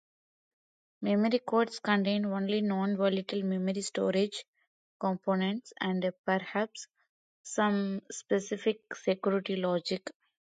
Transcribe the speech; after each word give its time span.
Memory 1.03 1.37
cards 1.49 1.77
contain 1.79 2.25
only 2.25 2.61
non-volatile 2.61 3.43
memory 3.43 3.81
storage 3.83 4.45
components, 4.99 5.73
and 5.79 6.11
perhaps 6.25 6.87
some 7.43 8.01
specific 8.09 8.95
security 8.95 9.55
logic. 9.57 10.09